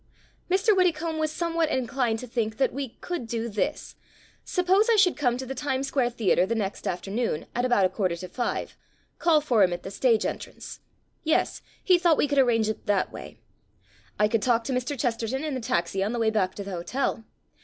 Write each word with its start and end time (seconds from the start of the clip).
Mr. 0.49 0.75
Widdecombe 0.75 1.19
was 1.19 1.31
somewhat 1.31 1.69
in 1.69 1.85
clined 1.85 2.17
to 2.17 2.25
think 2.25 2.57
that 2.57 2.73
we 2.73 2.97
"could 3.01 3.27
do" 3.27 3.47
this: 3.47 3.93
suppose 4.43 4.89
I 4.89 4.95
should 4.95 5.15
come 5.15 5.37
to 5.37 5.45
the 5.45 5.53
Times 5.53 5.89
Square 5.89 6.09
theatre 6.09 6.47
the 6.47 6.55
next 6.55 6.87
after 6.87 7.11
noon, 7.11 7.45
at 7.53 7.65
about 7.65 7.85
a 7.85 7.89
quarter 7.89 8.15
to 8.15 8.27
five, 8.27 8.75
call 9.19 9.41
for 9.41 9.61
him 9.61 9.71
at 9.73 9.83
the 9.83 9.91
stage 9.91 10.25
entrance. 10.25 10.79
Yes, 11.23 11.61
he 11.83 11.99
thought 11.99 12.17
we 12.17 12.27
could 12.27 12.39
arrange 12.39 12.67
it 12.67 12.87
that 12.87 13.11
way. 13.13 13.37
I 14.17 14.27
could 14.27 14.41
talk 14.41 14.63
to 14.63 14.73
Mr. 14.73 14.97
Chesterton 14.99 15.43
in 15.43 15.53
the 15.53 15.59
taxi 15.61 16.01
on 16.03 16.13
the 16.13 16.19
way 16.19 16.31
back 16.31 16.55
to 16.55 16.63
the 16.63 16.71
hotel. 16.71 17.23